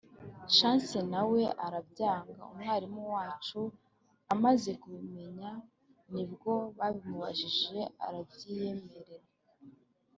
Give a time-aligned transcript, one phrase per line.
[0.55, 3.61] Chance nawe arabyanga, umwarimu wacu
[4.33, 5.49] amaze kubimenya
[6.13, 9.27] ni bwo babimubajije arabyiyemerera.